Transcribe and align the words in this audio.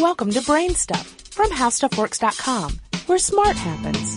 Welcome 0.00 0.30
to 0.30 0.40
Brain 0.40 0.74
Stuff 0.74 1.06
from 1.30 1.50
HowStuffWorks.com, 1.50 2.80
where 3.04 3.18
smart 3.18 3.54
happens. 3.54 4.16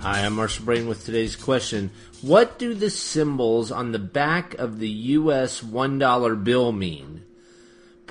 Hi, 0.00 0.24
I'm 0.24 0.34
Marshall 0.34 0.64
Brain 0.64 0.86
with 0.86 1.04
today's 1.04 1.34
question. 1.34 1.90
What 2.20 2.56
do 2.60 2.72
the 2.74 2.88
symbols 2.88 3.72
on 3.72 3.90
the 3.90 3.98
back 3.98 4.54
of 4.54 4.78
the 4.78 4.88
US 4.88 5.60
$1 5.60 6.44
bill 6.44 6.70
mean? 6.70 7.24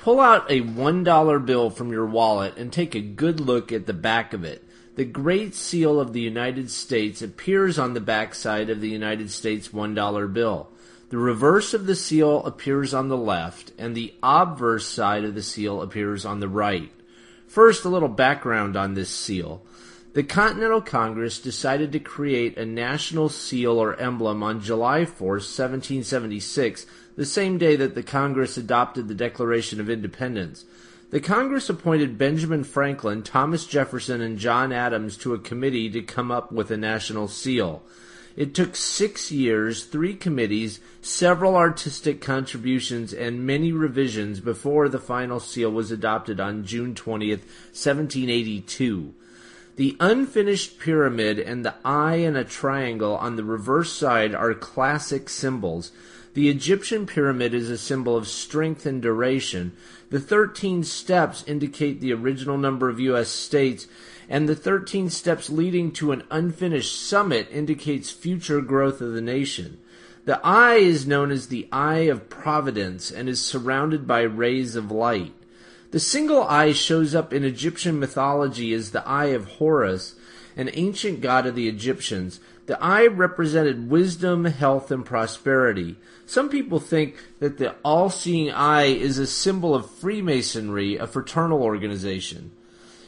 Pull 0.02 0.18
out 0.18 0.50
a 0.50 0.60
$1 0.60 1.46
bill 1.46 1.70
from 1.70 1.92
your 1.92 2.06
wallet 2.06 2.56
and 2.56 2.72
take 2.72 2.96
a 2.96 3.00
good 3.00 3.38
look 3.38 3.70
at 3.70 3.86
the 3.86 3.92
back 3.92 4.32
of 4.32 4.42
it. 4.42 4.64
The 4.96 5.04
Great 5.04 5.54
Seal 5.54 6.00
of 6.00 6.12
the 6.12 6.20
United 6.20 6.72
States 6.72 7.22
appears 7.22 7.78
on 7.78 7.94
the 7.94 8.00
backside 8.00 8.68
of 8.68 8.80
the 8.80 8.88
United 8.88 9.30
States 9.30 9.68
$1 9.68 10.32
bill. 10.32 10.68
The 11.10 11.18
reverse 11.18 11.72
of 11.72 11.86
the 11.86 11.94
seal 11.94 12.44
appears 12.44 12.92
on 12.92 13.10
the 13.10 13.16
left, 13.16 13.70
and 13.78 13.94
the 13.94 14.12
obverse 14.24 14.88
side 14.88 15.22
of 15.22 15.36
the 15.36 15.42
seal 15.42 15.80
appears 15.80 16.24
on 16.24 16.40
the 16.40 16.48
right. 16.48 16.90
First, 17.46 17.84
a 17.84 17.88
little 17.88 18.08
background 18.08 18.76
on 18.76 18.94
this 18.94 19.10
seal. 19.10 19.62
The 20.14 20.24
Continental 20.24 20.82
Congress 20.82 21.38
decided 21.38 21.92
to 21.92 22.00
create 22.00 22.58
a 22.58 22.66
national 22.66 23.28
seal 23.28 23.80
or 23.80 23.94
emblem 24.00 24.42
on 24.42 24.60
July 24.60 25.04
4, 25.04 25.28
1776, 25.34 26.86
the 27.16 27.26
same 27.26 27.58
day 27.58 27.76
that 27.76 27.94
the 27.94 28.02
Congress 28.02 28.56
adopted 28.56 29.08
the 29.08 29.14
Declaration 29.14 29.80
of 29.80 29.90
Independence. 29.90 30.64
The 31.10 31.20
Congress 31.20 31.68
appointed 31.68 32.16
Benjamin 32.16 32.64
Franklin, 32.64 33.22
Thomas 33.22 33.66
Jefferson, 33.66 34.22
and 34.22 34.38
John 34.38 34.72
Adams 34.72 35.18
to 35.18 35.34
a 35.34 35.38
committee 35.38 35.90
to 35.90 36.00
come 36.00 36.30
up 36.30 36.50
with 36.50 36.70
a 36.70 36.76
national 36.76 37.28
seal. 37.28 37.82
It 38.34 38.54
took 38.54 38.74
six 38.74 39.30
years, 39.30 39.84
three 39.84 40.14
committees, 40.14 40.80
several 41.02 41.54
artistic 41.54 42.22
contributions, 42.22 43.12
and 43.12 43.46
many 43.46 43.72
revisions 43.72 44.40
before 44.40 44.88
the 44.88 44.98
final 44.98 45.38
seal 45.38 45.70
was 45.70 45.90
adopted 45.90 46.40
on 46.40 46.64
June 46.64 46.94
20th, 46.94 47.44
1782. 47.74 49.14
The 49.76 49.96
unfinished 50.00 50.78
pyramid 50.78 51.38
and 51.38 51.64
the 51.64 51.74
eye 51.82 52.16
and 52.16 52.36
a 52.36 52.44
triangle 52.44 53.16
on 53.16 53.36
the 53.36 53.44
reverse 53.44 53.90
side 53.90 54.34
are 54.34 54.52
classic 54.52 55.30
symbols. 55.30 55.92
The 56.34 56.50
Egyptian 56.50 57.06
pyramid 57.06 57.54
is 57.54 57.70
a 57.70 57.78
symbol 57.78 58.14
of 58.14 58.28
strength 58.28 58.84
and 58.84 59.00
duration. 59.00 59.72
The 60.10 60.20
13 60.20 60.84
steps 60.84 61.42
indicate 61.46 62.00
the 62.00 62.12
original 62.12 62.58
number 62.58 62.90
of 62.90 63.00
U.S. 63.00 63.28
states, 63.30 63.86
and 64.28 64.46
the 64.46 64.54
13 64.54 65.08
steps 65.08 65.48
leading 65.48 65.90
to 65.92 66.12
an 66.12 66.24
unfinished 66.30 67.00
summit 67.00 67.48
indicates 67.50 68.10
future 68.10 68.60
growth 68.60 69.00
of 69.00 69.12
the 69.12 69.22
nation. 69.22 69.78
The 70.26 70.38
eye 70.44 70.76
is 70.76 71.06
known 71.06 71.30
as 71.30 71.48
the 71.48 71.66
eye 71.72 72.06
of 72.10 72.28
providence 72.28 73.10
and 73.10 73.28
is 73.28 73.42
surrounded 73.42 74.06
by 74.06 74.20
rays 74.20 74.76
of 74.76 74.90
light. 74.90 75.32
The 75.92 76.00
single 76.00 76.42
eye 76.44 76.72
shows 76.72 77.14
up 77.14 77.34
in 77.34 77.44
Egyptian 77.44 78.00
mythology 78.00 78.72
as 78.72 78.90
the 78.90 79.06
eye 79.06 79.26
of 79.26 79.44
Horus, 79.44 80.14
an 80.56 80.70
ancient 80.72 81.20
god 81.20 81.46
of 81.46 81.54
the 81.54 81.68
Egyptians. 81.68 82.40
The 82.64 82.82
eye 82.82 83.06
represented 83.08 83.90
wisdom, 83.90 84.46
health, 84.46 84.90
and 84.90 85.04
prosperity. 85.04 85.96
Some 86.24 86.48
people 86.48 86.80
think 86.80 87.16
that 87.40 87.58
the 87.58 87.74
all 87.84 88.08
seeing 88.08 88.50
eye 88.50 88.84
is 88.86 89.18
a 89.18 89.26
symbol 89.26 89.74
of 89.74 89.90
Freemasonry, 89.90 90.96
a 90.96 91.06
fraternal 91.06 91.62
organization. 91.62 92.52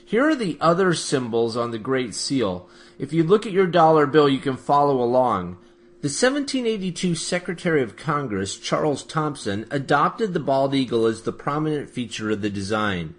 Here 0.05 0.29
are 0.29 0.37
the 0.37 0.59
other 0.61 0.93
symbols 0.93 1.57
on 1.57 1.71
the 1.71 1.79
Great 1.79 2.15
Seal. 2.15 2.69
If 2.99 3.15
you 3.15 3.25
look 3.25 3.47
at 3.47 3.53
your 3.53 3.67
dollar 3.67 4.07
bill, 4.07 4.29
you 4.29 4.41
can 4.41 4.59
follow 4.59 5.03
along. 5.03 5.57
The 6.05 6.09
1782 6.09 7.15
Secretary 7.15 7.83
of 7.83 7.97
Congress, 7.97 8.59
Charles 8.59 9.05
Thomson, 9.05 9.65
adopted 9.71 10.35
the 10.35 10.39
bald 10.39 10.75
eagle 10.75 11.07
as 11.07 11.23
the 11.23 11.33
prominent 11.33 11.89
feature 11.89 12.31
of 12.31 12.43
the 12.43 12.51
design. 12.51 13.15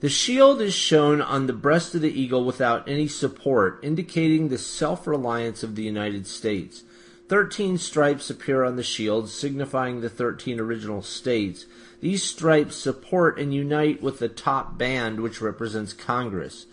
The 0.00 0.08
shield 0.08 0.60
is 0.60 0.74
shown 0.74 1.22
on 1.22 1.46
the 1.46 1.52
breast 1.52 1.94
of 1.94 2.00
the 2.00 2.10
eagle 2.10 2.44
without 2.44 2.88
any 2.88 3.06
support, 3.06 3.78
indicating 3.84 4.48
the 4.48 4.58
self-reliance 4.58 5.62
of 5.62 5.76
the 5.76 5.84
United 5.84 6.26
States. 6.26 6.82
Thirteen 7.28 7.78
stripes 7.78 8.28
appear 8.30 8.64
on 8.64 8.74
the 8.74 8.82
shield, 8.82 9.30
signifying 9.30 10.00
the 10.00 10.10
thirteen 10.10 10.58
original 10.58 11.02
states. 11.02 11.66
These 12.00 12.24
stripes 12.24 12.74
support 12.74 13.38
and 13.38 13.54
unite 13.54 14.02
with 14.02 14.18
the 14.18 14.28
top 14.28 14.76
band, 14.76 15.20
which 15.20 15.40
represents 15.40 15.92
Congress. 15.92 16.66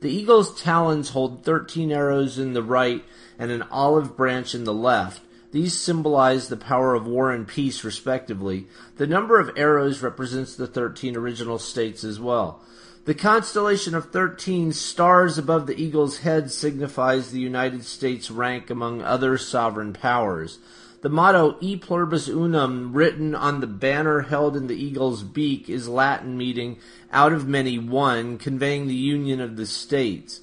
The 0.00 0.10
eagle's 0.10 0.60
talons 0.60 1.10
hold 1.10 1.44
thirteen 1.44 1.92
arrows 1.92 2.38
in 2.38 2.54
the 2.54 2.62
right 2.62 3.04
and 3.38 3.50
an 3.50 3.62
olive 3.70 4.16
branch 4.16 4.54
in 4.54 4.64
the 4.64 4.74
left. 4.74 5.22
These 5.52 5.76
symbolize 5.76 6.48
the 6.48 6.56
power 6.56 6.94
of 6.94 7.06
war 7.06 7.30
and 7.30 7.46
peace, 7.46 7.84
respectively. 7.84 8.66
The 8.96 9.06
number 9.06 9.38
of 9.38 9.50
arrows 9.56 10.02
represents 10.02 10.54
the 10.54 10.66
thirteen 10.66 11.16
original 11.16 11.58
states 11.58 12.04
as 12.04 12.18
well. 12.18 12.62
The 13.06 13.14
constellation 13.14 13.94
of 13.94 14.10
13 14.10 14.72
stars 14.72 15.38
above 15.38 15.66
the 15.66 15.80
eagle's 15.80 16.18
head 16.18 16.50
signifies 16.50 17.30
the 17.30 17.40
United 17.40 17.84
States' 17.84 18.30
rank 18.30 18.68
among 18.68 19.00
other 19.00 19.38
sovereign 19.38 19.94
powers. 19.94 20.58
The 21.02 21.08
motto 21.08 21.56
E 21.60 21.76
pluribus 21.76 22.28
unum 22.28 22.92
written 22.92 23.34
on 23.34 23.60
the 23.60 23.66
banner 23.66 24.20
held 24.20 24.54
in 24.54 24.66
the 24.66 24.76
eagle's 24.76 25.22
beak 25.22 25.70
is 25.70 25.88
Latin 25.88 26.36
meaning 26.36 26.78
out 27.10 27.32
of 27.32 27.48
many 27.48 27.78
one, 27.78 28.36
conveying 28.36 28.86
the 28.86 28.94
union 28.94 29.40
of 29.40 29.56
the 29.56 29.64
states. 29.64 30.42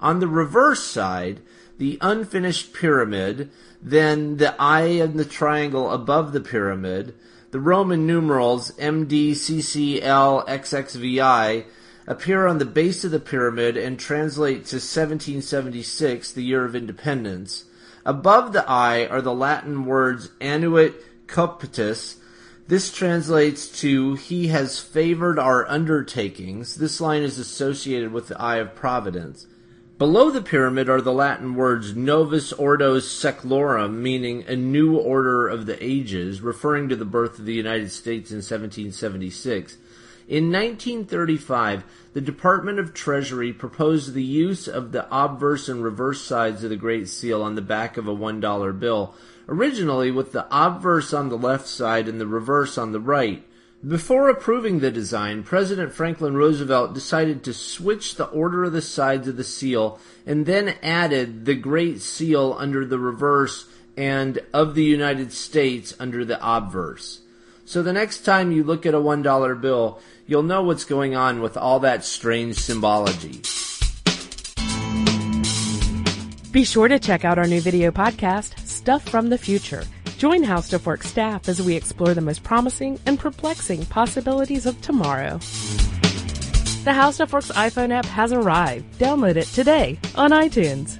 On 0.00 0.20
the 0.20 0.26
reverse 0.26 0.82
side, 0.82 1.40
the 1.76 1.98
unfinished 2.00 2.72
pyramid, 2.72 3.50
then 3.82 4.38
the 4.38 4.54
eye 4.58 4.96
and 4.98 5.18
the 5.18 5.26
triangle 5.26 5.90
above 5.90 6.32
the 6.32 6.40
pyramid, 6.40 7.14
the 7.50 7.60
Roman 7.60 8.06
numerals 8.06 8.70
MDCCLXXVI 8.72 11.64
appear 12.06 12.46
on 12.46 12.56
the 12.56 12.64
base 12.64 13.04
of 13.04 13.10
the 13.10 13.20
pyramid 13.20 13.76
and 13.76 14.00
translate 14.00 14.64
to 14.64 14.76
1776, 14.76 16.32
the 16.32 16.42
year 16.42 16.64
of 16.64 16.74
independence. 16.74 17.66
Above 18.08 18.54
the 18.54 18.66
eye 18.66 19.04
are 19.04 19.20
the 19.20 19.34
Latin 19.34 19.84
words 19.84 20.30
annuit 20.40 21.26
coeptis. 21.26 22.16
This 22.66 22.90
translates 22.90 23.68
to 23.80 24.14
He 24.14 24.46
has 24.46 24.80
favored 24.80 25.38
our 25.38 25.68
undertakings. 25.68 26.76
This 26.76 27.02
line 27.02 27.22
is 27.22 27.38
associated 27.38 28.10
with 28.10 28.28
the 28.28 28.40
Eye 28.40 28.56
of 28.56 28.74
Providence. 28.74 29.46
Below 29.98 30.30
the 30.30 30.40
pyramid 30.40 30.88
are 30.88 31.02
the 31.02 31.12
Latin 31.12 31.54
words 31.54 31.94
Novus 31.94 32.50
Ordo 32.54 32.96
Seclorum, 32.96 33.96
meaning 33.96 34.42
a 34.48 34.56
new 34.56 34.96
order 34.96 35.46
of 35.46 35.66
the 35.66 35.76
ages, 35.84 36.40
referring 36.40 36.88
to 36.88 36.96
the 36.96 37.04
birth 37.04 37.38
of 37.38 37.44
the 37.44 37.52
United 37.52 37.90
States 37.90 38.30
in 38.30 38.38
1776. 38.38 39.76
In 40.28 40.52
1935, 40.52 41.84
the 42.12 42.20
Department 42.20 42.78
of 42.78 42.92
Treasury 42.92 43.50
proposed 43.50 44.12
the 44.12 44.22
use 44.22 44.68
of 44.68 44.92
the 44.92 45.08
obverse 45.10 45.70
and 45.70 45.82
reverse 45.82 46.20
sides 46.20 46.62
of 46.62 46.68
the 46.68 46.76
Great 46.76 47.08
Seal 47.08 47.42
on 47.42 47.54
the 47.54 47.62
back 47.62 47.96
of 47.96 48.06
a 48.06 48.14
$1 48.14 48.78
bill, 48.78 49.14
originally 49.48 50.10
with 50.10 50.32
the 50.32 50.46
obverse 50.50 51.14
on 51.14 51.30
the 51.30 51.38
left 51.38 51.66
side 51.66 52.08
and 52.08 52.20
the 52.20 52.26
reverse 52.26 52.76
on 52.76 52.92
the 52.92 53.00
right. 53.00 53.42
Before 53.86 54.28
approving 54.28 54.80
the 54.80 54.90
design, 54.90 55.44
President 55.44 55.94
Franklin 55.94 56.34
Roosevelt 56.34 56.92
decided 56.92 57.42
to 57.44 57.54
switch 57.54 58.16
the 58.16 58.26
order 58.26 58.64
of 58.64 58.74
the 58.74 58.82
sides 58.82 59.28
of 59.28 59.38
the 59.38 59.44
seal 59.44 59.98
and 60.26 60.44
then 60.44 60.74
added 60.82 61.46
the 61.46 61.54
Great 61.54 62.02
Seal 62.02 62.54
under 62.58 62.84
the 62.84 62.98
reverse 62.98 63.64
and 63.96 64.40
of 64.52 64.74
the 64.74 64.84
United 64.84 65.32
States 65.32 65.94
under 65.98 66.22
the 66.22 66.38
obverse. 66.46 67.22
So 67.68 67.82
the 67.82 67.92
next 67.92 68.24
time 68.24 68.50
you 68.50 68.64
look 68.64 68.86
at 68.86 68.94
a 68.94 68.98
$1 68.98 69.60
bill, 69.60 70.00
you'll 70.26 70.42
know 70.42 70.62
what's 70.62 70.86
going 70.86 71.14
on 71.14 71.42
with 71.42 71.58
all 71.58 71.80
that 71.80 72.02
strange 72.02 72.56
symbology. 72.56 73.42
Be 76.50 76.64
sure 76.64 76.88
to 76.88 76.98
check 76.98 77.26
out 77.26 77.38
our 77.38 77.46
new 77.46 77.60
video 77.60 77.90
podcast, 77.90 78.58
Stuff 78.66 79.06
from 79.06 79.28
the 79.28 79.36
Future. 79.36 79.84
Join 80.16 80.44
HowStuffWorks 80.44 81.04
staff 81.04 81.46
as 81.46 81.60
we 81.60 81.76
explore 81.76 82.14
the 82.14 82.22
most 82.22 82.42
promising 82.42 82.98
and 83.04 83.18
perplexing 83.18 83.84
possibilities 83.84 84.64
of 84.64 84.80
tomorrow. 84.80 85.36
The 86.86 86.94
HowStuffWorks 86.94 87.52
iPhone 87.52 87.92
app 87.92 88.06
has 88.06 88.32
arrived. 88.32 88.98
Download 88.98 89.36
it 89.36 89.48
today 89.48 89.98
on 90.14 90.30
iTunes. 90.30 90.98